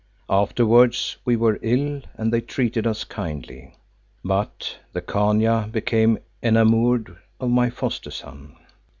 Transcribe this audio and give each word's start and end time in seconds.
Afterwards 0.31 1.17
we 1.25 1.35
were 1.35 1.59
ill, 1.61 2.01
and 2.15 2.33
they 2.33 2.41
treated 2.41 2.87
us 2.87 3.03
kindly, 3.03 3.75
but 4.25 4.79
the 4.93 5.01
Khania 5.03 5.69
became 5.71 6.17
enamoured 6.41 7.15
of 7.39 7.51
my 7.51 7.69
foster 7.69 8.09
son." 8.09 8.55